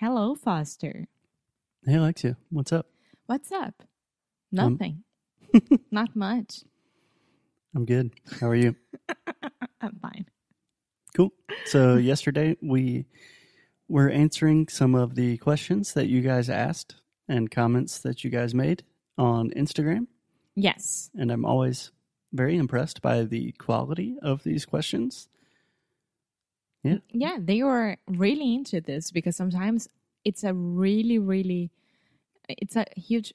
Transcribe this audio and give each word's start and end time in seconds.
Hello, 0.00 0.34
Foster. 0.34 1.08
Hey, 1.84 1.96
Alexia, 1.96 2.38
what's 2.48 2.72
up? 2.72 2.86
What's 3.26 3.52
up? 3.52 3.74
Um, 4.58 4.78
Nothing. 4.78 5.04
Not 5.90 6.16
much. 6.16 6.62
I'm 7.74 7.84
good. 7.84 8.10
How 8.40 8.48
are 8.48 8.54
you? 8.54 8.76
I'm 9.82 9.98
fine. 10.00 10.24
Cool. 11.14 11.34
So, 11.66 11.96
yesterday 11.96 12.56
we 12.62 13.04
were 13.88 14.08
answering 14.08 14.68
some 14.68 14.94
of 14.94 15.16
the 15.16 15.36
questions 15.36 15.92
that 15.92 16.08
you 16.08 16.22
guys 16.22 16.48
asked 16.48 16.94
and 17.28 17.50
comments 17.50 17.98
that 17.98 18.24
you 18.24 18.30
guys 18.30 18.54
made 18.54 18.84
on 19.18 19.50
Instagram. 19.50 20.06
Yes. 20.56 21.10
And 21.14 21.30
I'm 21.30 21.44
always 21.44 21.92
very 22.32 22.56
impressed 22.56 23.02
by 23.02 23.24
the 23.24 23.52
quality 23.58 24.16
of 24.22 24.44
these 24.44 24.64
questions. 24.64 25.28
Yeah, 26.82 27.36
they 27.38 27.62
were 27.62 27.96
really 28.08 28.54
into 28.54 28.80
this 28.80 29.10
because 29.10 29.36
sometimes 29.36 29.88
it's 30.24 30.44
a 30.44 30.54
really, 30.54 31.18
really, 31.18 31.70
it's 32.48 32.76
a 32.76 32.86
huge 32.96 33.34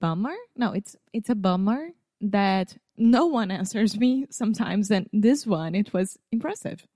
bummer. 0.00 0.34
No, 0.56 0.72
it's 0.72 0.96
it's 1.12 1.28
a 1.28 1.34
bummer 1.34 1.90
that 2.20 2.76
no 2.96 3.26
one 3.26 3.50
answers 3.50 3.98
me 3.98 4.26
sometimes. 4.30 4.90
And 4.90 5.08
this 5.12 5.46
one, 5.46 5.74
it 5.74 5.92
was 5.92 6.18
impressive. 6.32 6.86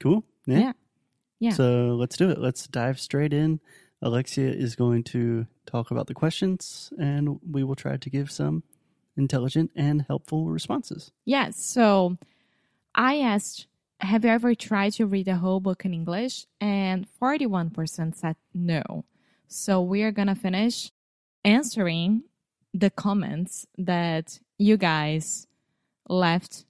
Cool. 0.00 0.24
Yeah. 0.46 0.58
Yeah. 0.58 0.72
Yeah. 1.40 1.50
So, 1.52 1.94
let's 1.94 2.16
do 2.16 2.30
it. 2.30 2.38
Let's 2.38 2.66
dive 2.66 2.98
straight 2.98 3.32
in. 3.32 3.60
Alexia 4.02 4.50
is 4.50 4.76
going 4.76 5.02
to 5.04 5.46
talk 5.66 5.90
about 5.90 6.06
the 6.06 6.14
questions 6.14 6.92
and 6.98 7.40
we 7.48 7.64
will 7.64 7.74
try 7.74 7.96
to 7.96 8.10
give 8.10 8.30
some 8.30 8.62
intelligent 9.16 9.70
and 9.74 10.04
helpful 10.06 10.46
responses. 10.46 11.10
Yes. 11.24 11.56
So 11.56 12.16
I 12.94 13.18
asked, 13.18 13.66
have 14.00 14.24
you 14.24 14.30
ever 14.30 14.54
tried 14.54 14.92
to 14.94 15.06
read 15.06 15.28
a 15.28 15.36
whole 15.36 15.60
book 15.60 15.84
in 15.84 15.92
English? 15.92 16.46
And 16.60 17.06
41% 17.20 18.14
said 18.14 18.36
no. 18.54 19.04
So 19.46 19.80
we 19.82 20.02
are 20.02 20.12
going 20.12 20.28
to 20.28 20.34
finish 20.34 20.90
answering 21.44 22.22
the 22.74 22.90
comments 22.90 23.66
that 23.76 24.38
you 24.58 24.76
guys 24.76 25.46
left 26.08 26.64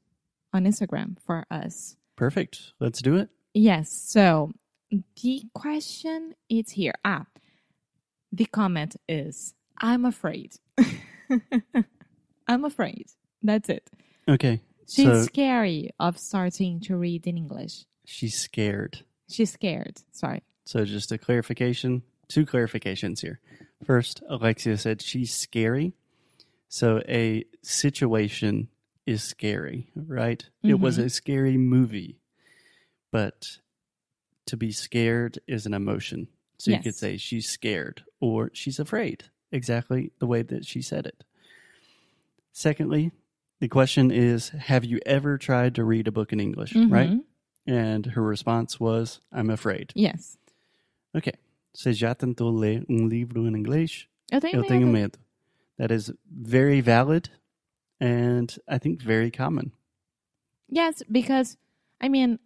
on 0.53 0.65
Instagram 0.65 1.19
for 1.21 1.45
us. 1.51 1.97
Perfect. 2.17 2.73
Let's 2.81 3.03
do 3.03 3.17
it. 3.17 3.29
Yes. 3.55 3.91
So 3.91 4.53
the 4.91 5.43
question 5.55 6.35
is 6.49 6.71
here. 6.71 6.95
Ah, 7.05 7.27
the 8.33 8.47
comment 8.47 8.97
is 9.09 9.55
I'm 9.79 10.05
afraid. 10.05 10.55
I'm 12.49 12.65
afraid. 12.65 13.07
That's 13.43 13.69
it. 13.69 13.89
Okay. 14.29 14.61
She's 14.89 15.07
So- 15.07 15.23
scary 15.25 15.91
of 16.01 16.19
starting 16.19 16.81
to 16.81 16.97
read 16.97 17.27
in 17.27 17.37
English. 17.37 17.85
She's 18.05 18.35
scared. 18.39 19.05
She's 19.29 19.53
scared. 19.53 19.99
Sorry. 20.13 20.43
So 20.65 20.85
just 20.85 21.13
a 21.13 21.19
clarification, 21.19 22.03
two 22.29 22.47
clarifications 22.47 23.21
here. 23.21 23.41
First, 23.85 24.23
Alexia 24.29 24.79
said 24.79 25.03
she's 25.03 25.33
scary. 25.33 25.93
So 26.69 27.03
a 27.09 27.45
situation 27.63 28.69
is 29.07 29.23
scary, 29.23 29.91
right? 29.95 30.45
It 30.63 30.81
was 30.81 30.97
mm-hmm. 30.97 31.07
a 31.07 31.11
scary 31.11 31.57
movie. 31.57 32.19
But 33.11 33.59
to 34.47 34.57
be 34.57 34.73
scared 34.73 35.39
is 35.47 35.67
an 35.67 35.75
emotion. 35.75 36.29
So 36.59 36.73
you 36.73 36.81
could 36.81 36.97
say 36.97 37.17
she's 37.19 37.49
scared 37.49 38.05
or 38.21 38.51
she's 38.53 38.79
afraid, 38.79 39.25
exactly 39.53 40.13
the 40.19 40.27
way 40.27 40.43
that 40.43 40.67
she 40.67 40.83
said 40.83 41.07
it. 41.07 41.25
Secondly, 42.53 43.13
the 43.61 43.69
question 43.69 44.11
is 44.11 44.51
Have 44.51 44.85
you 44.85 45.01
ever 45.07 45.39
tried 45.39 45.75
to 45.77 45.85
read 45.85 46.07
a 46.09 46.13
book 46.13 46.33
in 46.33 46.41
English, 46.41 46.75
right? 46.75 47.11
Mhm. 47.11 47.25
And 47.67 48.07
her 48.15 48.23
response 48.23 48.81
was, 48.81 49.21
I'm 49.31 49.51
afraid. 49.51 49.93
Yes. 49.95 50.39
Ok. 51.15 51.33
Você 51.75 51.93
já 51.93 52.15
tentou 52.15 52.51
ler 52.51 52.85
um 52.89 53.07
livro 53.07 53.47
em 53.47 53.55
inglês? 53.57 54.07
Eu 54.33 54.41
tenho 54.41 54.55
Eu 54.57 54.61
medo. 54.63 54.69
tenho 54.69 54.87
medo. 54.87 55.19
That 55.77 55.93
is 55.93 56.11
very 56.27 56.81
valid 56.81 57.29
and 58.01 58.47
I 58.67 58.79
think 58.79 59.03
very 59.03 59.31
common. 59.31 59.73
Yes, 60.69 61.03
because 61.11 61.57
I 62.01 62.09
mean, 62.09 62.39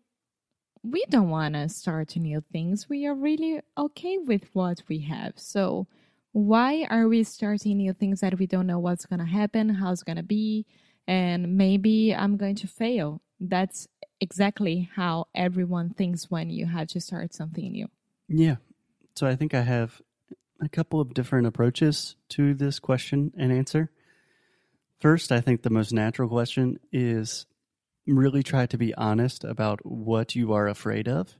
we 0.82 1.04
don't 1.08 1.30
want 1.30 1.54
to 1.54 1.68
start 1.68 2.16
new 2.16 2.40
things. 2.52 2.88
We 2.88 3.06
are 3.06 3.14
really 3.14 3.60
okay 3.76 4.18
with 4.18 4.48
what 4.54 4.82
we 4.88 5.00
have. 5.08 5.34
So 5.36 5.86
why 6.32 6.84
are 6.90 7.06
we 7.08 7.22
starting 7.24 7.76
new 7.78 7.92
things 7.92 8.20
that 8.20 8.38
we 8.38 8.46
don't 8.46 8.66
know 8.66 8.78
what's 8.80 9.06
going 9.06 9.20
to 9.20 9.26
happen, 9.26 9.68
how 9.76 9.92
it's 9.92 10.02
going 10.02 10.16
to 10.16 10.22
be, 10.22 10.66
and 11.06 11.56
maybe 11.56 12.14
I'm 12.14 12.36
going 12.36 12.56
to 12.56 12.66
fail? 12.66 13.22
That's 13.40 13.88
exactly 14.20 14.88
how 14.94 15.26
everyone 15.34 15.90
thinks 15.90 16.30
when 16.30 16.50
you 16.50 16.66
have 16.66 16.88
to 16.88 17.00
start 17.00 17.34
something 17.34 17.72
new. 17.72 17.88
Yeah. 18.28 18.56
So 19.16 19.26
I 19.26 19.36
think 19.36 19.52
I 19.52 19.62
have 19.62 20.00
a 20.60 20.68
couple 20.68 21.00
of 21.00 21.12
different 21.12 21.46
approaches 21.46 22.16
to 22.30 22.54
this 22.54 22.78
question 22.78 23.32
and 23.36 23.52
answer. 23.52 23.90
First, 25.00 25.32
I 25.32 25.40
think 25.40 25.62
the 25.62 25.70
most 25.70 25.92
natural 25.92 26.28
question 26.28 26.78
is 26.92 27.46
really 28.06 28.42
try 28.42 28.66
to 28.66 28.78
be 28.78 28.94
honest 28.94 29.44
about 29.44 29.84
what 29.84 30.34
you 30.36 30.52
are 30.52 30.68
afraid 30.68 31.08
of. 31.08 31.36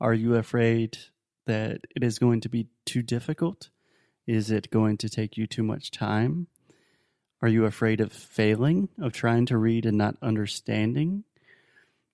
Are 0.00 0.14
you 0.14 0.34
afraid 0.34 0.98
that 1.46 1.80
it 1.96 2.04
is 2.04 2.18
going 2.18 2.40
to 2.42 2.48
be 2.48 2.68
too 2.84 3.02
difficult? 3.02 3.70
Is 4.26 4.50
it 4.50 4.70
going 4.70 4.98
to 4.98 5.08
take 5.08 5.36
you 5.36 5.46
too 5.46 5.62
much 5.62 5.90
time? 5.90 6.48
Are 7.42 7.48
you 7.48 7.64
afraid 7.64 8.00
of 8.00 8.12
failing, 8.12 8.88
of 9.00 9.12
trying 9.12 9.46
to 9.46 9.58
read 9.58 9.84
and 9.84 9.98
not 9.98 10.16
understanding? 10.22 11.24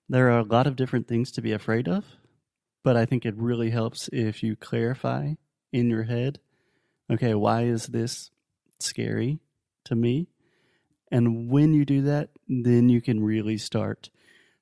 There 0.09 0.31
are 0.31 0.39
a 0.39 0.43
lot 0.43 0.65
of 0.65 0.75
different 0.75 1.07
things 1.07 1.31
to 1.33 1.41
be 1.41 1.51
afraid 1.51 1.87
of, 1.87 2.03
but 2.83 2.97
I 2.97 3.05
think 3.05 3.25
it 3.25 3.37
really 3.37 3.69
helps 3.69 4.09
if 4.11 4.41
you 4.41 4.55
clarify 4.55 5.35
in 5.71 5.89
your 5.89 6.03
head 6.03 6.39
okay, 7.11 7.33
why 7.33 7.63
is 7.63 7.87
this 7.87 8.31
scary 8.79 9.39
to 9.85 9.95
me? 9.95 10.27
And 11.11 11.49
when 11.49 11.73
you 11.73 11.85
do 11.85 12.03
that, 12.03 12.29
then 12.47 12.89
you 12.89 13.01
can 13.01 13.23
really 13.23 13.57
start 13.57 14.09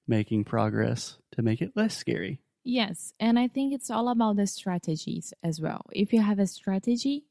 making 0.08 0.46
progress 0.46 1.18
to 1.34 1.42
make 1.42 1.62
it 1.62 1.74
less 1.76 1.96
scary. 1.96 2.40
Yes, 2.64 3.14
and 3.20 3.38
I 3.38 3.48
think 3.48 3.74
it's 3.74 3.90
all 3.90 4.10
about 4.10 4.38
the 4.38 4.48
strategies 4.48 5.34
as 5.44 5.60
well. 5.60 5.86
If 5.92 6.14
you 6.14 6.22
have 6.22 6.40
a 6.40 6.48
strategy, 6.48 7.26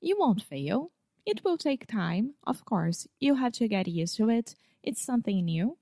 you 0.00 0.16
won't 0.18 0.42
fail. 0.42 0.92
It 1.28 1.44
will 1.44 1.58
take 1.58 1.86
time, 1.86 2.34
of 2.46 2.64
course. 2.64 3.06
You 3.20 3.34
have 3.36 3.52
to 3.54 3.68
get 3.68 3.86
used 3.86 4.16
to 4.16 4.28
it. 4.30 4.54
It's 4.82 5.02
something 5.02 5.44
new, 5.44 5.76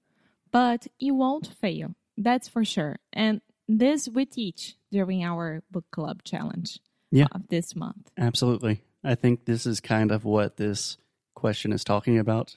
but 0.50 0.86
you 0.98 1.14
won't 1.14 1.46
fail. 1.46 1.94
That's 2.16 2.48
for 2.48 2.64
sure. 2.64 2.98
And 3.12 3.40
this 3.68 4.08
we 4.08 4.24
teach 4.26 4.74
during 4.90 5.22
our 5.24 5.62
book 5.70 5.84
club 5.92 6.22
challenge 6.24 6.80
Yeah. 7.10 7.28
of 7.32 7.48
this 7.48 7.76
month. 7.76 8.10
Absolutely. 8.16 8.82
I 9.04 9.14
think 9.14 9.44
this 9.44 9.66
is 9.66 9.80
kind 9.80 10.10
of 10.10 10.24
what 10.24 10.56
this 10.56 10.96
question 11.34 11.72
is 11.72 11.84
talking 11.84 12.18
about. 12.18 12.56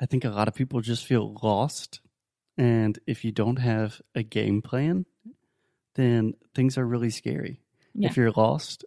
I 0.00 0.06
think 0.06 0.24
a 0.24 0.30
lot 0.30 0.48
of 0.48 0.54
people 0.54 0.80
just 0.80 1.04
feel 1.06 1.38
lost. 1.42 2.00
And 2.58 2.98
if 3.06 3.24
you 3.24 3.32
don't 3.32 3.58
have 3.58 4.00
a 4.14 4.22
game 4.22 4.60
plan, 4.62 5.06
then 5.94 6.34
things 6.54 6.76
are 6.78 6.86
really 6.86 7.10
scary. 7.10 7.60
Yeah. 7.94 8.08
If 8.08 8.16
you're 8.16 8.32
lost, 8.32 8.84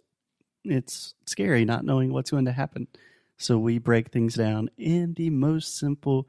it's 0.64 1.14
scary 1.26 1.64
not 1.64 1.84
knowing 1.84 2.12
what's 2.12 2.30
going 2.30 2.44
to 2.46 2.52
happen. 2.52 2.88
So 3.36 3.58
we 3.58 3.78
break 3.78 4.10
things 4.10 4.34
down 4.34 4.70
in 4.76 5.14
the 5.14 5.30
most 5.30 5.78
simple, 5.78 6.28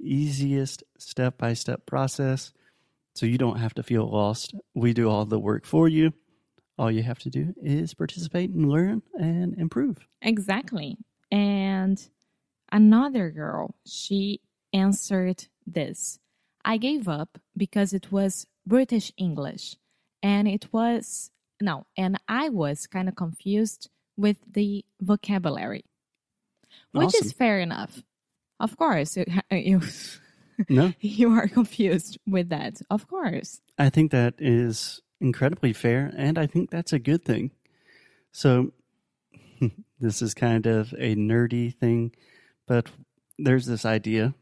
easiest 0.00 0.82
step 0.98 1.38
by 1.38 1.54
step 1.54 1.86
process. 1.86 2.52
So 3.14 3.26
you 3.26 3.38
don't 3.38 3.58
have 3.58 3.74
to 3.74 3.82
feel 3.82 4.10
lost. 4.10 4.54
We 4.74 4.92
do 4.92 5.08
all 5.08 5.24
the 5.24 5.38
work 5.38 5.64
for 5.64 5.88
you. 5.88 6.12
All 6.78 6.90
you 6.90 7.02
have 7.02 7.18
to 7.20 7.30
do 7.30 7.54
is 7.62 7.94
participate 7.94 8.50
and 8.50 8.68
learn 8.68 9.02
and 9.14 9.54
improve. 9.58 10.06
Exactly. 10.22 10.96
And 11.30 12.02
another 12.70 13.30
girl, 13.30 13.74
she 13.86 14.40
answered 14.72 15.46
this 15.66 16.18
I 16.64 16.76
gave 16.76 17.08
up 17.08 17.38
because 17.56 17.92
it 17.92 18.12
was 18.12 18.46
British 18.66 19.12
English. 19.16 19.76
And 20.22 20.46
it 20.46 20.72
was, 20.72 21.31
no, 21.62 21.86
and 21.96 22.18
I 22.28 22.48
was 22.48 22.86
kind 22.86 23.08
of 23.08 23.16
confused 23.16 23.88
with 24.16 24.36
the 24.50 24.84
vocabulary, 25.00 25.84
which 26.92 27.14
is 27.14 27.32
fair 27.32 27.60
enough. 27.60 28.02
Of 28.60 28.76
course, 28.76 29.16
you, 29.50 29.80
No, 30.68 30.92
you 31.00 31.30
are 31.32 31.48
confused 31.48 32.18
with 32.26 32.50
that. 32.50 32.80
Of 32.90 33.08
course. 33.08 33.60
I 33.78 33.90
think 33.90 34.10
that 34.10 34.34
is 34.38 35.00
incredibly 35.20 35.72
fair, 35.72 36.12
and 36.16 36.38
I 36.38 36.46
think 36.46 36.70
that's 36.70 36.92
a 36.92 36.98
good 36.98 37.24
thing. 37.24 37.52
So, 38.32 38.72
this 40.00 40.20
is 40.20 40.34
kind 40.34 40.66
of 40.66 40.92
a 40.98 41.14
nerdy 41.14 41.74
thing, 41.74 42.12
but 42.66 42.88
there's 43.38 43.66
this 43.66 43.84
idea, 43.84 44.34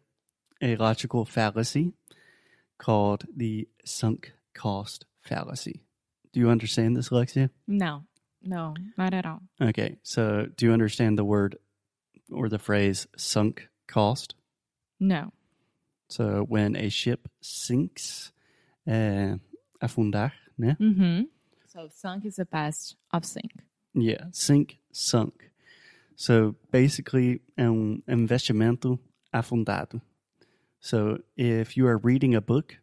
a 0.60 0.76
logical 0.76 1.24
fallacy 1.24 1.92
called 2.78 3.26
the 3.36 3.68
sunk 3.84 4.32
cost 4.54 5.04
fallacy. 5.22 5.82
Do 6.32 6.40
you 6.40 6.48
understand 6.50 6.96
this, 6.96 7.10
Alexia? 7.10 7.50
No, 7.66 8.04
no, 8.42 8.74
not 8.96 9.14
at 9.14 9.26
all. 9.26 9.42
Okay, 9.60 9.96
so 10.02 10.46
do 10.56 10.66
you 10.66 10.72
understand 10.72 11.18
the 11.18 11.24
word 11.24 11.56
or 12.30 12.48
the 12.48 12.58
phrase 12.58 13.06
sunk 13.16 13.68
cost? 13.88 14.34
No. 14.98 15.32
So, 16.08 16.44
when 16.48 16.76
a 16.76 16.88
ship 16.88 17.28
sinks, 17.40 18.32
uh, 18.86 19.36
afundar, 19.80 20.32
né? 20.58 20.76
Mm-hmm. 20.78 21.22
So 21.66 21.80
So 21.82 21.88
sunk 21.94 22.24
is 22.24 22.36
the 22.36 22.46
past 22.46 22.96
of 23.12 23.24
sink. 23.24 23.52
Yeah, 23.94 24.24
sink, 24.32 24.78
sunk. 24.92 25.50
So 26.16 26.56
basically, 26.70 27.40
um 27.56 28.02
investimento 28.08 28.98
afundado. 29.32 30.00
So 30.80 31.18
if 31.36 31.76
you 31.76 31.86
are 31.86 31.96
reading 31.98 32.34
a 32.34 32.40
book, 32.40 32.76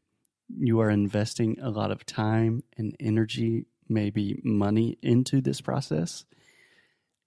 you 0.49 0.79
are 0.79 0.89
investing 0.89 1.57
a 1.61 1.69
lot 1.69 1.91
of 1.91 2.05
time 2.05 2.63
and 2.77 2.95
energy, 2.99 3.65
maybe 3.89 4.39
money 4.43 4.97
into 5.01 5.41
this 5.41 5.61
process, 5.61 6.25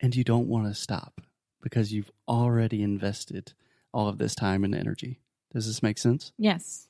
and 0.01 0.15
you 0.15 0.25
don't 0.25 0.49
want 0.49 0.67
to 0.67 0.75
stop 0.75 1.21
because 1.63 1.93
you've 1.93 2.11
already 2.27 2.83
invested 2.83 3.53
all 3.93 4.09
of 4.09 4.19
this 4.19 4.35
time 4.35 4.65
and 4.65 4.75
energy. 4.75 5.21
Does 5.53 5.67
this 5.67 5.83
make 5.83 5.99
sense? 5.99 6.33
Yes. 6.39 6.89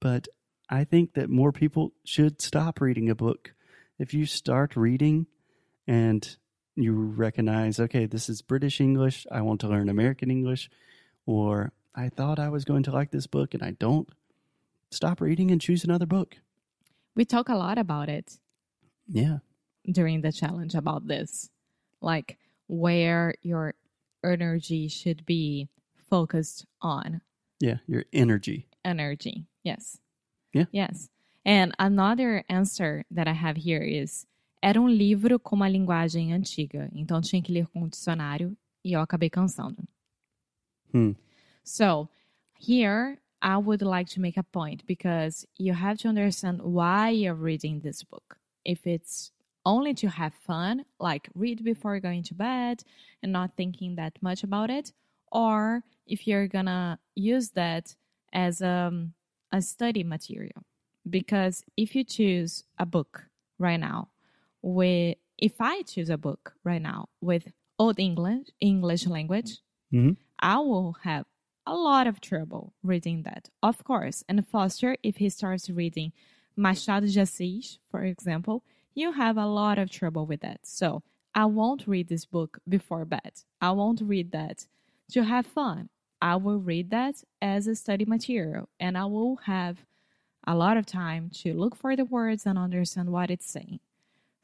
But 0.00 0.28
I 0.68 0.84
think 0.84 1.14
that 1.14 1.28
more 1.28 1.52
people 1.52 1.92
should 2.04 2.40
stop 2.40 2.80
reading 2.80 3.10
a 3.10 3.14
book. 3.14 3.52
If 3.98 4.14
you 4.14 4.24
start 4.24 4.76
reading 4.76 5.26
and 5.86 6.36
you 6.76 6.94
recognize, 6.94 7.80
okay, 7.80 8.06
this 8.06 8.28
is 8.28 8.40
British 8.40 8.80
English, 8.80 9.26
I 9.30 9.42
want 9.42 9.60
to 9.60 9.68
learn 9.68 9.88
American 9.88 10.30
English, 10.30 10.70
or 11.26 11.72
I 11.94 12.08
thought 12.08 12.38
I 12.38 12.48
was 12.48 12.64
going 12.64 12.84
to 12.84 12.92
like 12.92 13.10
this 13.10 13.26
book 13.26 13.52
and 13.52 13.62
I 13.62 13.72
don't, 13.72 14.08
stop 14.90 15.20
reading 15.20 15.50
and 15.50 15.60
choose 15.60 15.84
another 15.84 16.06
book. 16.06 16.36
We 17.14 17.24
talk 17.24 17.48
a 17.48 17.54
lot 17.56 17.78
about 17.78 18.08
it 18.08 18.38
Yeah. 19.08 19.38
during 19.84 20.22
the 20.22 20.32
challenge 20.32 20.74
about 20.74 21.06
this. 21.06 21.50
Like 22.00 22.38
where 22.68 23.34
your 23.42 23.74
energy 24.24 24.88
should 24.88 25.24
be 25.26 25.68
focused 26.08 26.66
on. 26.80 27.20
Yeah. 27.60 27.78
Your 27.86 28.04
energy. 28.12 28.66
Energy. 28.84 29.46
Yes. 29.62 29.98
Yeah. 30.52 30.66
Yes. 30.72 31.10
And 31.44 31.74
another 31.78 32.44
answer 32.48 33.04
that 33.10 33.26
I 33.28 33.32
have 33.32 33.56
here 33.56 33.82
is 33.82 34.26
era 34.62 34.78
um 34.80 34.88
livro 34.88 35.38
com 35.38 35.56
uma 35.56 35.68
linguagem 35.68 36.32
antiga, 36.34 36.90
então 36.94 37.20
tinha 37.22 37.40
que 37.42 37.50
ler 37.52 37.66
com 37.68 37.82
um 37.84 37.88
dicionário 37.88 38.54
e 38.84 38.92
eu 38.92 39.00
acabei 39.00 39.30
cansando. 39.30 39.82
Hmm. 40.92 41.12
So, 41.64 42.08
here 42.58 43.18
I 43.42 43.56
would 43.58 43.82
like 43.82 44.08
to 44.10 44.20
make 44.20 44.36
a 44.36 44.42
point 44.42 44.86
because 44.86 45.46
you 45.56 45.72
have 45.72 45.98
to 45.98 46.08
understand 46.08 46.60
why 46.62 47.10
you're 47.10 47.34
reading 47.34 47.80
this 47.80 48.02
book. 48.02 48.38
If 48.64 48.86
it's 48.86 49.32
only 49.64 49.94
to 49.94 50.08
have 50.08 50.34
fun, 50.34 50.84
like 50.98 51.28
read 51.34 51.64
before 51.64 51.98
going 52.00 52.22
to 52.24 52.34
bed 52.34 52.82
and 53.22 53.32
not 53.32 53.56
thinking 53.56 53.96
that 53.96 54.20
much 54.22 54.42
about 54.42 54.70
it, 54.70 54.92
or 55.32 55.84
if 56.06 56.26
you're 56.26 56.48
gonna 56.48 56.98
use 57.14 57.50
that 57.50 57.94
as 58.32 58.60
um, 58.62 59.14
a 59.52 59.62
study 59.62 60.02
material. 60.04 60.64
Because 61.08 61.64
if 61.76 61.94
you 61.94 62.04
choose 62.04 62.64
a 62.78 62.84
book 62.86 63.26
right 63.58 63.80
now, 63.80 64.08
with 64.62 65.16
if 65.38 65.60
I 65.60 65.82
choose 65.82 66.10
a 66.10 66.18
book 66.18 66.54
right 66.64 66.82
now 66.82 67.08
with 67.22 67.52
old 67.78 67.98
English 67.98 68.48
English 68.60 69.06
language, 69.06 69.58
Mhm. 69.92 70.16
I 70.38 70.58
will 70.58 70.92
have 71.02 71.26
a 71.66 71.74
lot 71.74 72.06
of 72.06 72.20
trouble 72.20 72.72
reading 72.82 73.22
that, 73.22 73.50
of 73.62 73.84
course. 73.84 74.24
And 74.28 74.46
Foster, 74.46 74.96
if 75.02 75.16
he 75.16 75.28
starts 75.28 75.70
reading 75.70 76.12
Machado 76.56 77.06
de 77.06 77.20
Assis, 77.20 77.78
for 77.90 78.04
example, 78.04 78.64
you 78.94 79.12
have 79.12 79.36
a 79.36 79.46
lot 79.46 79.78
of 79.78 79.90
trouble 79.90 80.26
with 80.26 80.40
that. 80.40 80.60
So 80.64 81.02
I 81.34 81.44
won't 81.46 81.86
read 81.86 82.08
this 82.08 82.24
book 82.24 82.58
before 82.68 83.04
bed. 83.04 83.42
I 83.60 83.70
won't 83.70 84.00
read 84.02 84.32
that 84.32 84.66
to 85.12 85.24
have 85.24 85.46
fun. 85.46 85.88
I 86.20 86.36
will 86.36 86.58
read 86.58 86.90
that 86.90 87.22
as 87.40 87.66
a 87.66 87.74
study 87.74 88.04
material, 88.04 88.68
and 88.78 88.98
I 88.98 89.06
will 89.06 89.36
have 89.46 89.84
a 90.46 90.54
lot 90.54 90.76
of 90.76 90.86
time 90.86 91.30
to 91.42 91.54
look 91.54 91.76
for 91.76 91.96
the 91.96 92.04
words 92.04 92.46
and 92.46 92.58
understand 92.58 93.10
what 93.10 93.30
it's 93.30 93.50
saying. 93.50 93.80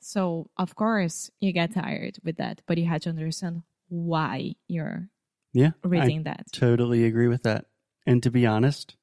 So, 0.00 0.48
of 0.56 0.74
course, 0.74 1.30
you 1.40 1.52
get 1.52 1.74
tired 1.74 2.18
with 2.24 2.36
that, 2.36 2.62
but 2.66 2.78
you 2.78 2.86
have 2.86 3.02
to 3.02 3.10
understand 3.10 3.62
why 3.88 4.54
you're 4.68 5.08
Yeah. 5.56 5.70
I 5.82 6.18
that. 6.24 6.46
totally 6.52 7.04
agree 7.04 7.28
with 7.28 7.44
that. 7.44 7.64
And 8.06 8.22
to 8.22 8.30
be 8.30 8.44
honest, 8.44 8.94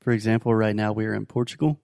for 0.00 0.10
example, 0.10 0.54
right 0.54 0.74
now 0.74 0.90
we're 0.90 1.12
in 1.12 1.26
Portugal, 1.26 1.80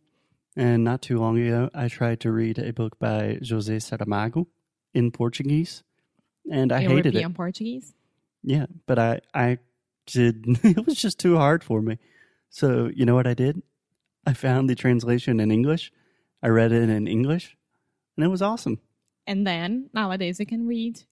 and 0.57 0.83
not 0.83 1.03
too 1.03 1.19
long 1.19 1.39
ago, 1.39 1.69
I 1.75 1.89
tried 1.89 2.21
to 2.21 2.33
read 2.33 2.59
a 2.59 2.73
book 2.73 2.99
by 2.99 3.39
José 3.43 3.77
Saramago 3.83 4.47
in 4.95 5.11
Portuguese, 5.11 5.83
and 6.51 6.73
I 6.73 6.81
hated 6.81 7.07
it. 7.07 7.13
European 7.13 7.35
Portuguese. 7.35 7.93
Yeah, 8.43 8.65
but 8.87 8.99
I 8.99 9.21
I 9.35 9.59
did 10.07 10.47
it 10.65 10.87
was 10.87 10.97
just 10.97 11.19
too 11.19 11.37
hard 11.37 11.63
for 11.63 11.83
me. 11.83 11.99
So, 12.49 12.91
you 12.95 13.05
know 13.05 13.15
what 13.15 13.27
I 13.27 13.35
did? 13.35 13.63
I 14.27 14.33
found 14.33 14.71
the 14.71 14.75
translation 14.75 15.39
in 15.39 15.51
English. 15.51 15.93
I 16.43 16.49
read 16.49 16.73
it 16.73 16.89
in 16.89 17.07
English, 17.07 17.59
and 18.17 18.25
it 18.25 18.29
was 18.29 18.41
awesome. 18.41 18.81
And 19.27 19.47
then 19.47 19.91
nowadays 19.93 20.41
you 20.41 20.47
can 20.47 20.67
read. 20.67 21.03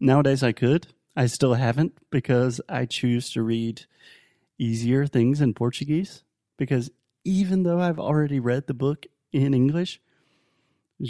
Nowadays 0.00 0.42
I 0.42 0.52
could. 0.52 0.88
I 1.16 1.26
still 1.26 1.54
haven't 1.54 1.98
because 2.10 2.60
I 2.68 2.86
choose 2.86 3.30
to 3.32 3.42
read 3.42 3.86
easier 4.58 5.06
things 5.06 5.40
in 5.40 5.54
Portuguese 5.54 6.22
because 6.56 6.90
even 7.24 7.62
though 7.62 7.80
I've 7.80 7.98
already 7.98 8.40
read 8.40 8.66
the 8.66 8.74
book 8.74 9.06
in 9.32 9.54
English, 9.54 10.00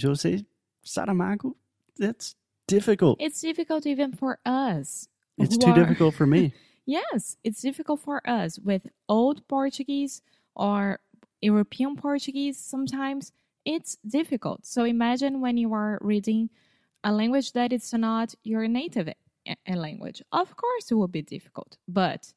Jose 0.02 0.44
Saramago, 0.84 1.54
that's 1.96 2.34
difficult. 2.66 3.18
It's 3.20 3.40
difficult 3.40 3.86
even 3.86 4.12
for 4.12 4.38
us. 4.44 5.08
It's 5.36 5.56
too 5.56 5.70
are- 5.70 5.74
difficult 5.74 6.14
for 6.14 6.26
me. 6.26 6.52
Yes, 6.90 7.36
it's 7.44 7.60
difficult 7.60 8.00
for 8.00 8.26
us 8.26 8.58
with 8.58 8.86
old 9.10 9.46
Portuguese 9.46 10.22
or 10.56 11.00
European 11.42 11.96
Portuguese 11.96 12.58
sometimes. 12.58 13.30
It's 13.66 13.98
difficult. 14.08 14.64
So 14.64 14.84
imagine 14.84 15.42
when 15.42 15.58
you 15.58 15.74
are 15.74 15.98
reading 16.00 16.48
a 17.04 17.12
language 17.12 17.52
that 17.52 17.74
is 17.74 17.92
not 17.92 18.34
your 18.42 18.66
native 18.68 19.12
a- 19.66 19.76
language. 19.76 20.22
Of 20.32 20.56
course, 20.56 20.90
it 20.90 20.94
will 20.94 21.08
be 21.08 21.22
difficult, 21.22 21.76
but 21.86 22.32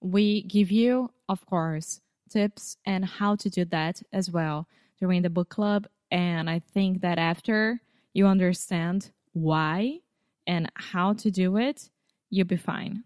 we 0.00 0.42
give 0.42 0.70
you, 0.70 1.10
of 1.28 1.44
course, 1.46 2.00
tips 2.30 2.76
and 2.84 3.04
how 3.04 3.36
to 3.36 3.50
do 3.50 3.64
that 3.66 4.02
as 4.12 4.30
well 4.30 4.68
during 5.00 5.22
the 5.22 5.30
book 5.30 5.48
club. 5.48 5.86
And 6.10 6.48
I 6.48 6.60
think 6.60 7.00
that 7.02 7.18
after 7.18 7.80
you 8.12 8.26
understand 8.26 9.10
why 9.32 10.00
and 10.46 10.70
how 10.74 11.14
to 11.14 11.30
do 11.30 11.56
it, 11.56 11.90
you'll 12.30 12.46
be 12.46 12.56
fine. 12.56 13.04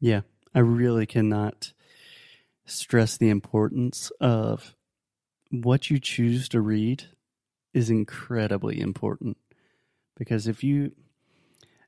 Yeah, 0.00 0.22
I 0.54 0.60
really 0.60 1.06
cannot 1.06 1.72
stress 2.64 3.16
the 3.16 3.30
importance 3.30 4.10
of 4.20 4.74
what 5.50 5.90
you 5.90 5.98
choose 5.98 6.48
to 6.48 6.60
read 6.60 7.04
is 7.74 7.90
incredibly 7.90 8.80
important 8.80 9.36
because 10.16 10.46
if 10.46 10.62
you 10.62 10.92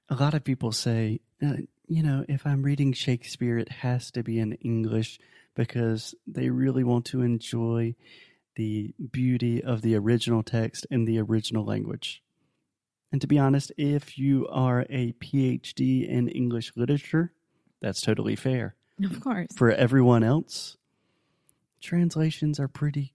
a 0.09 0.15
lot 0.15 0.35
of 0.35 0.45
people 0.45 0.73
say 0.73 1.21
uh, 1.43 1.55
you 1.87 2.03
know 2.03 2.25
if 2.29 2.47
i'm 2.47 2.63
reading 2.63 2.93
shakespeare 2.93 3.59
it 3.59 3.71
has 3.71 4.11
to 4.11 4.23
be 4.23 4.39
in 4.39 4.53
english 4.55 5.19
because 5.55 6.15
they 6.27 6.49
really 6.51 6.85
want 6.85 7.05
to 7.07 7.23
enjoy 7.23 7.95
the 8.57 8.95
beauty 9.11 9.63
of 9.63 9.83
the 9.83 9.95
original 9.97 10.43
text 10.43 10.87
in 10.91 11.05
the 11.07 11.19
original 11.19 11.65
language 11.65 12.23
and 13.13 13.21
to 13.21 13.27
be 13.27 13.39
honest 13.39 13.73
if 13.79 14.19
you 14.19 14.47
are 14.49 14.85
a 14.91 15.13
phd 15.15 16.09
in 16.09 16.29
english 16.29 16.73
literature 16.77 17.33
that's 17.81 18.01
totally 18.01 18.37
fair 18.37 18.75
Of 19.03 19.21
course. 19.21 19.49
for 19.57 19.71
everyone 19.71 20.23
else 20.23 20.77
translations 21.81 22.59
are 22.61 22.69
pretty 22.69 23.14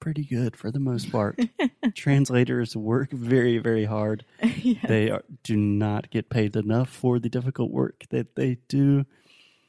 pretty 0.00 0.24
good 0.24 0.56
for 0.56 0.70
the 0.70 0.78
most 0.80 1.10
part 1.10 1.38
translators 1.94 2.76
work 2.76 3.10
very 3.10 3.58
very 3.58 3.84
hard 3.84 4.24
Yes. 4.62 4.84
they 4.88 5.10
are, 5.10 5.24
do 5.42 5.56
not 5.56 6.10
get 6.10 6.28
paid 6.30 6.54
enough 6.56 6.88
for 6.88 7.18
the 7.18 7.28
difficult 7.28 7.70
work 7.70 8.04
that 8.10 8.36
they 8.36 8.58
do 8.68 9.04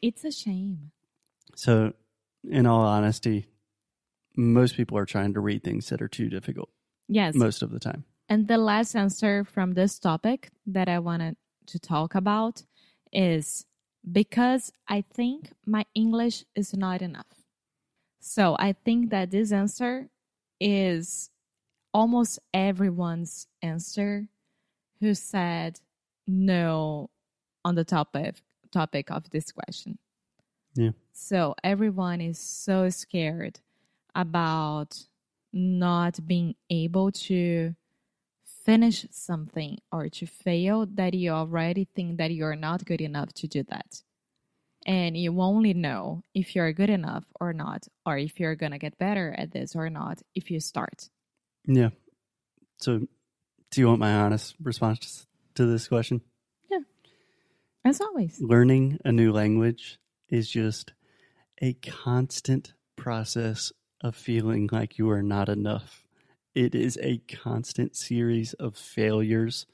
It's 0.01 0.23
a 0.25 0.31
shame. 0.31 0.91
so 1.55 1.93
in 2.43 2.65
all 2.65 2.81
honesty 2.81 3.47
most 4.35 4.75
people 4.75 4.97
are 4.97 5.05
trying 5.05 5.33
to 5.33 5.39
read 5.39 5.63
things 5.63 5.89
that 5.89 6.01
are 6.01 6.07
too 6.07 6.29
difficult 6.29 6.69
Yes. 7.07 7.35
most 7.35 7.61
of 7.61 7.71
the 7.71 7.79
time 7.79 8.03
And 8.29 8.47
the 8.47 8.57
last 8.57 8.95
answer 8.95 9.43
from 9.45 9.73
this 9.73 9.97
topic 9.99 10.49
that 10.65 10.89
I 10.89 10.99
wanted 10.99 11.37
to 11.67 11.79
talk 11.79 12.13
about 12.15 12.63
is 13.13 13.65
because 14.11 14.71
I 14.87 15.03
think 15.17 15.51
my 15.65 15.85
English 15.95 16.43
is 16.55 16.73
not 16.75 17.01
enough. 17.01 17.31
So 18.19 18.55
I 18.59 18.73
think 18.85 19.09
that 19.11 19.31
this 19.31 19.51
answer 19.51 20.09
is 20.59 21.29
almost 21.93 22.39
everyone's 22.53 23.47
answer 23.61 24.27
who 24.99 25.13
said 25.13 25.79
no 26.27 27.09
on 27.63 27.75
the 27.75 27.83
topic 27.83 28.35
topic 28.71 29.09
of 29.09 29.29
this 29.29 29.51
question. 29.51 29.97
Yeah. 30.75 30.91
So 31.13 31.55
everyone 31.63 32.21
is 32.21 32.37
so 32.37 32.89
scared 32.89 33.59
about 34.13 35.05
not 35.53 36.19
being 36.27 36.55
able 36.69 37.11
to 37.11 37.75
finish 38.65 39.05
something 39.11 39.77
or 39.91 40.09
to 40.09 40.25
fail 40.25 40.85
that 40.85 41.13
you 41.13 41.31
already 41.31 41.87
think 41.95 42.17
that 42.17 42.31
you're 42.31 42.55
not 42.55 42.85
good 42.85 43.01
enough 43.01 43.33
to 43.33 43.47
do 43.47 43.63
that. 43.63 44.03
And 44.87 45.17
you 45.17 45.41
only 45.41 45.73
know 45.73 46.23
if 46.33 46.55
you're 46.55 46.71
good 46.71 46.89
enough 46.89 47.25
or 47.41 47.51
not, 47.51 47.87
or 48.05 48.17
if 48.17 48.39
you're 48.39 48.55
going 48.55 48.71
to 48.71 48.77
get 48.77 48.97
better 48.97 49.35
at 49.37 49.51
this 49.51 49.75
or 49.75 49.89
not 49.89 50.21
if 50.33 50.49
you 50.49 50.59
start. 50.61 51.09
yeah 51.65 51.89
so 52.77 53.01
Do 53.71 53.81
you 53.81 53.87
want 53.87 53.99
my 53.99 54.13
honest 54.13 54.55
response 54.61 55.27
to 55.55 55.65
this 55.65 55.87
question? 55.89 56.21
Yeah. 56.71 56.79
As 57.83 57.99
always. 57.99 58.39
Learning 58.39 58.97
a 59.03 59.11
new 59.11 59.33
language 59.33 59.99
is 60.29 60.49
just 60.49 60.93
a 61.61 61.73
constant 61.73 62.73
process 62.95 63.71
of 64.01 64.15
feeling 64.15 64.69
like 64.71 64.97
you 64.97 65.09
are 65.09 65.23
not 65.23 65.49
enough. 65.49 66.05
It 66.55 66.73
is 66.75 66.97
a 67.01 67.17
constant 67.27 67.95
series 67.95 68.53
of 68.53 68.77
failures. 68.77 69.65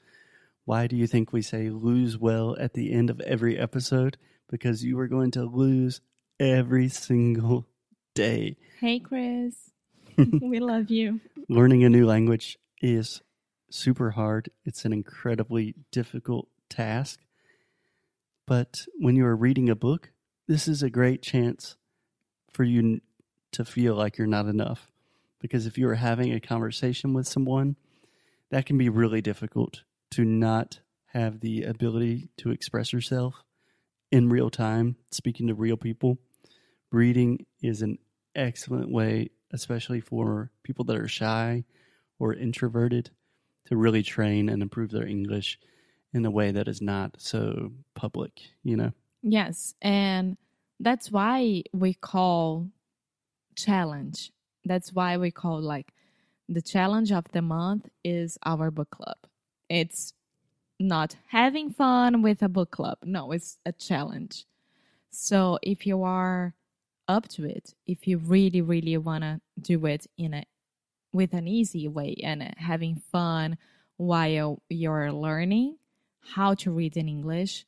Why 0.64 0.86
do 0.86 0.96
you 0.96 1.06
think 1.06 1.32
we 1.32 1.42
say 1.42 1.70
lose 1.70 2.18
well 2.18 2.56
at 2.58 2.74
the 2.74 2.92
end 2.92 3.10
of 3.10 3.20
every 3.20 3.58
episode? 3.58 4.16
Because 4.50 4.84
you 4.84 4.98
are 4.98 5.08
going 5.08 5.30
to 5.32 5.44
lose 5.44 6.00
every 6.38 6.88
single 6.88 7.66
day. 8.14 8.56
Hey, 8.80 9.00
Chris. 9.00 9.70
we 10.16 10.60
love 10.60 10.90
you. 10.90 11.20
Learning 11.48 11.84
a 11.84 11.88
new 11.88 12.06
language 12.06 12.58
is 12.80 13.22
super 13.70 14.12
hard, 14.12 14.50
it's 14.64 14.84
an 14.84 14.92
incredibly 14.92 15.74
difficult 15.90 16.48
task. 16.68 17.20
But 18.46 18.86
when 18.98 19.16
you 19.16 19.26
are 19.26 19.34
reading 19.34 19.68
a 19.68 19.74
book, 19.74 20.12
this 20.46 20.68
is 20.68 20.82
a 20.82 20.90
great 20.90 21.22
chance 21.22 21.76
for 22.52 22.62
you 22.62 23.00
to 23.52 23.64
feel 23.64 23.94
like 23.94 24.18
you're 24.18 24.26
not 24.26 24.46
enough. 24.46 24.92
Because 25.40 25.66
if 25.66 25.76
you 25.76 25.88
are 25.88 25.96
having 25.96 26.32
a 26.32 26.40
conversation 26.40 27.14
with 27.14 27.26
someone, 27.26 27.76
that 28.50 28.66
can 28.66 28.78
be 28.78 28.88
really 28.88 29.20
difficult 29.20 29.82
to 30.12 30.24
not 30.24 30.80
have 31.06 31.40
the 31.40 31.64
ability 31.64 32.28
to 32.36 32.50
express 32.50 32.92
yourself 32.92 33.42
in 34.14 34.28
real 34.28 34.48
time, 34.48 34.94
speaking 35.10 35.48
to 35.48 35.54
real 35.54 35.76
people. 35.76 36.16
Reading 36.92 37.44
is 37.60 37.82
an 37.82 37.98
excellent 38.36 38.88
way, 38.88 39.30
especially 39.52 40.00
for 40.00 40.52
people 40.62 40.84
that 40.84 40.96
are 40.96 41.08
shy 41.08 41.64
or 42.20 42.32
introverted, 42.32 43.10
to 43.66 43.76
really 43.76 44.04
train 44.04 44.48
and 44.48 44.62
improve 44.62 44.92
their 44.92 45.04
English 45.04 45.58
in 46.12 46.24
a 46.24 46.30
way 46.30 46.52
that 46.52 46.68
is 46.68 46.80
not 46.80 47.16
so 47.18 47.72
public, 47.96 48.40
you 48.62 48.76
know? 48.76 48.92
Yes. 49.24 49.74
And 49.82 50.36
that's 50.78 51.10
why 51.10 51.64
we 51.72 51.92
call 51.94 52.68
challenge. 53.56 54.30
That's 54.64 54.92
why 54.92 55.16
we 55.16 55.32
call 55.32 55.60
like 55.60 55.92
the 56.48 56.62
challenge 56.62 57.10
of 57.10 57.24
the 57.32 57.42
month 57.42 57.88
is 58.04 58.38
our 58.46 58.70
book 58.70 58.90
club. 58.90 59.16
It's 59.68 60.12
not 60.80 61.16
having 61.28 61.70
fun 61.70 62.22
with 62.22 62.42
a 62.42 62.48
book 62.48 62.70
club. 62.70 62.98
No, 63.02 63.32
it's 63.32 63.58
a 63.64 63.72
challenge. 63.72 64.46
So 65.10 65.58
if 65.62 65.86
you 65.86 66.02
are 66.02 66.54
up 67.06 67.28
to 67.28 67.44
it, 67.44 67.74
if 67.86 68.06
you 68.08 68.18
really, 68.18 68.60
really 68.60 68.96
want 68.96 69.22
to 69.22 69.40
do 69.60 69.86
it 69.86 70.06
in 70.18 70.34
a 70.34 70.44
with 71.12 71.32
an 71.32 71.46
easy 71.46 71.86
way 71.86 72.16
and 72.24 72.42
having 72.56 72.96
fun 72.96 73.56
while 73.96 74.60
you're 74.68 75.12
learning 75.12 75.78
how 76.34 76.54
to 76.54 76.72
read 76.72 76.96
in 76.96 77.08
English, 77.08 77.64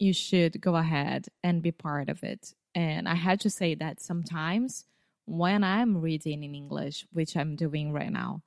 you 0.00 0.12
should 0.12 0.60
go 0.60 0.74
ahead 0.74 1.28
and 1.44 1.62
be 1.62 1.70
part 1.70 2.08
of 2.08 2.24
it. 2.24 2.54
And 2.74 3.08
I 3.08 3.14
had 3.14 3.40
to 3.40 3.50
say 3.50 3.76
that 3.76 4.00
sometimes 4.00 4.84
when 5.26 5.62
I'm 5.62 5.98
reading 5.98 6.42
in 6.42 6.54
English, 6.54 7.06
which 7.12 7.36
I'm 7.36 7.54
doing 7.56 7.92
right 7.92 8.12
now, 8.12 8.42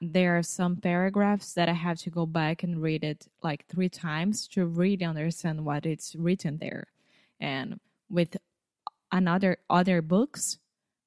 there 0.00 0.36
are 0.36 0.42
some 0.42 0.76
paragraphs 0.76 1.54
that 1.54 1.68
I 1.68 1.72
have 1.72 1.98
to 2.00 2.10
go 2.10 2.26
back 2.26 2.62
and 2.62 2.82
read 2.82 3.02
it 3.04 3.28
like 3.42 3.66
three 3.66 3.88
times 3.88 4.46
to 4.48 4.66
really 4.66 5.04
understand 5.04 5.64
what 5.64 5.86
it's 5.86 6.14
written 6.14 6.58
there. 6.58 6.88
And 7.40 7.80
with 8.10 8.36
another 9.12 9.58
other 9.70 10.02
books, 10.02 10.58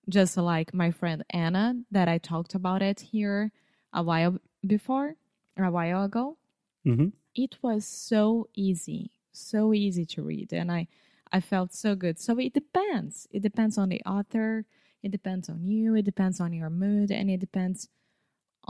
just 0.09 0.37
like 0.37 0.73
my 0.73 0.91
friend 0.91 1.23
Anna 1.29 1.75
that 1.91 2.07
I 2.07 2.17
talked 2.17 2.55
about 2.55 2.81
it 2.81 2.99
here 3.01 3.51
a 3.93 4.01
while 4.03 4.37
before, 4.65 5.15
a 5.57 5.71
while 5.71 6.03
ago, 6.03 6.37
Mm-hmm. 6.85 7.09
it 7.35 7.57
was 7.61 7.85
so 7.85 8.47
easy, 8.55 9.11
so 9.31 9.73
easy 9.73 10.05
to 10.05 10.23
read, 10.23 10.53
and 10.53 10.71
I 10.71 10.87
I 11.31 11.41
felt 11.41 11.73
so 11.73 11.93
good. 11.95 12.19
So 12.19 12.39
it 12.39 12.53
depends. 12.53 13.27
It 13.31 13.41
depends 13.43 13.77
on 13.77 13.89
the 13.89 14.01
author. 14.05 14.65
It 15.03 15.11
depends 15.11 15.49
on 15.49 15.63
you. 15.67 15.93
It 15.95 16.05
depends 16.05 16.39
on 16.39 16.53
your 16.53 16.69
mood, 16.71 17.11
and 17.11 17.29
it 17.29 17.39
depends 17.39 17.87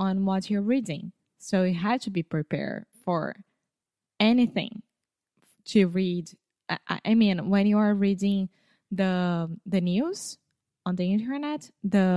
on 0.06 0.26
what 0.26 0.50
you're 0.50 0.70
reading. 0.76 1.12
So 1.38 1.64
you 1.64 1.74
had 1.76 2.00
to 2.06 2.10
be 2.10 2.24
prepared 2.24 2.86
for 3.06 3.36
anything 4.20 4.82
to 5.66 5.88
read. 5.88 6.26
I, 6.70 6.78
I- 6.88 7.02
I 7.12 7.14
mean, 7.16 7.50
when 7.50 7.66
you 7.68 7.78
are 7.78 7.94
reading 7.94 8.50
the 8.92 9.14
the 9.74 9.82
news 9.82 10.38
on 10.86 10.96
the 10.96 11.08
internet, 11.18 11.62
the 11.84 12.08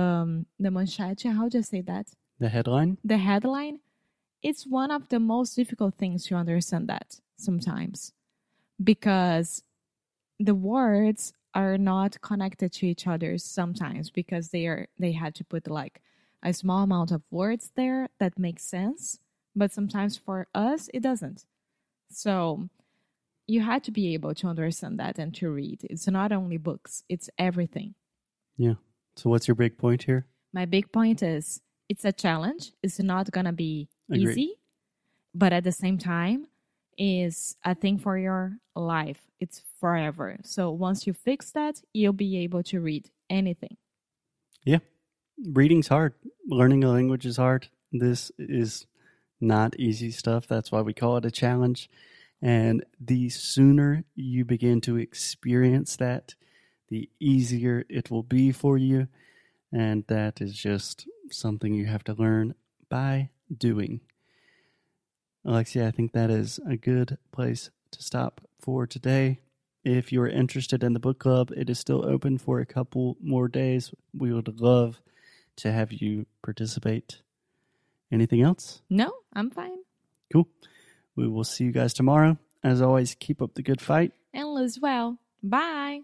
the 0.59 0.71
manchete, 0.71 1.27
how 1.37 1.49
do 1.49 1.57
you 1.59 1.63
say 1.63 1.81
that? 1.81 2.07
The 2.39 2.49
headline? 2.49 2.97
the 3.03 3.17
headline, 3.29 3.79
it's 4.41 4.65
one 4.65 4.91
of 4.91 5.09
the 5.09 5.19
most 5.19 5.55
difficult 5.55 5.93
things 5.95 6.25
to 6.27 6.35
understand 6.35 6.87
that 6.89 7.19
sometimes 7.37 8.13
because 8.83 9.63
the 10.39 10.55
words 10.55 11.33
are 11.53 11.77
not 11.77 12.19
connected 12.21 12.71
to 12.73 12.87
each 12.87 13.05
other 13.13 13.37
sometimes 13.37 14.09
because 14.09 14.49
they 14.49 14.65
are 14.65 14.87
they 15.03 15.11
had 15.11 15.33
to 15.35 15.43
put 15.43 15.69
like 15.69 16.01
a 16.43 16.53
small 16.53 16.83
amount 16.83 17.11
of 17.11 17.21
words 17.31 17.71
there 17.75 18.09
that 18.19 18.37
makes 18.37 18.63
sense 18.63 19.19
but 19.55 19.71
sometimes 19.71 20.17
for 20.17 20.47
us 20.53 20.89
it 20.93 21.01
doesn't. 21.01 21.45
So 22.09 22.69
you 23.47 23.61
had 23.61 23.83
to 23.85 23.91
be 23.91 24.13
able 24.13 24.33
to 24.35 24.47
understand 24.47 24.99
that 24.99 25.19
and 25.19 25.33
to 25.35 25.49
read. 25.49 25.81
It's 25.89 26.07
not 26.07 26.31
only 26.31 26.57
books 26.57 27.03
it's 27.09 27.29
everything. 27.37 27.95
Yeah. 28.57 28.75
So, 29.15 29.29
what's 29.29 29.47
your 29.47 29.55
big 29.55 29.77
point 29.77 30.03
here? 30.03 30.25
my 30.53 30.65
big 30.65 30.91
point 30.91 31.23
is 31.23 31.61
it's 31.89 32.05
a 32.05 32.11
challenge. 32.11 32.73
It's 32.83 32.99
not 32.99 33.31
gonna 33.31 33.53
be 33.53 33.89
Agreed. 34.09 34.29
easy 34.29 34.55
but 35.35 35.51
at 35.51 35.63
the 35.63 35.71
same 35.71 35.97
time 35.97 36.47
is 36.95 37.57
a 37.63 37.73
thing 37.73 37.97
for 37.97 38.19
your 38.19 38.57
life. 38.75 39.21
It's 39.39 39.63
forever. 39.79 40.37
So 40.43 40.69
once 40.69 41.07
you 41.07 41.13
fix 41.13 41.51
that 41.51 41.81
you'll 41.93 42.13
be 42.13 42.37
able 42.37 42.63
to 42.63 42.79
read 42.79 43.09
anything 43.29 43.77
Reading's 45.37 45.87
hard. 45.87 46.13
Learning 46.47 46.83
a 46.83 46.91
language 46.91 47.25
is 47.25 47.37
hard. 47.37 47.69
This 47.91 48.31
is 48.37 48.85
not 49.41 49.77
easy 49.79 50.11
stuff. 50.11 50.47
That's 50.47 50.71
why 50.71 50.81
we 50.81 50.93
call 50.93 51.17
it 51.17 51.25
a 51.25 51.31
challenge. 51.31 51.89
And 52.41 52.85
the 52.99 53.29
sooner 53.29 54.03
you 54.15 54.45
begin 54.45 54.81
to 54.81 54.97
experience 54.97 55.95
that, 55.97 56.35
the 56.89 57.09
easier 57.19 57.85
it 57.89 58.11
will 58.11 58.23
be 58.23 58.51
for 58.51 58.77
you. 58.77 59.07
And 59.71 60.05
that 60.07 60.41
is 60.41 60.53
just 60.53 61.07
something 61.31 61.73
you 61.73 61.85
have 61.87 62.03
to 62.05 62.13
learn 62.13 62.53
by 62.89 63.29
doing. 63.55 64.01
Alexia, 65.45 65.87
I 65.87 65.91
think 65.91 66.13
that 66.13 66.29
is 66.29 66.59
a 66.67 66.77
good 66.77 67.17
place 67.31 67.69
to 67.91 68.03
stop 68.03 68.41
for 68.59 68.85
today. 68.87 69.39
If 69.83 70.11
you're 70.11 70.27
interested 70.27 70.83
in 70.83 70.93
the 70.93 70.99
book 70.99 71.19
club, 71.19 71.51
it 71.55 71.69
is 71.69 71.79
still 71.79 72.05
open 72.05 72.37
for 72.37 72.59
a 72.59 72.65
couple 72.65 73.17
more 73.21 73.47
days. 73.47 73.91
We 74.13 74.31
would 74.31 74.61
love 74.61 75.01
to 75.57 75.71
have 75.71 75.91
you 75.93 76.25
participate. 76.43 77.21
Anything 78.11 78.41
else? 78.41 78.81
no 78.89 79.11
i'm 79.33 79.49
fine 79.49 79.79
Cool. 80.31 80.47
We 81.15 81.27
will 81.27 81.43
see 81.43 81.63
you 81.65 81.71
guys 81.71 81.93
tomorrow. 81.93 82.37
As 82.63 82.81
always, 82.81 83.13
keep 83.13 83.39
up 83.41 83.53
the 83.55 83.61
good 83.61 83.81
fight. 83.81 84.13
and 84.33 84.47
lose 84.53 84.79
well 84.79 85.17
bye 85.43 86.01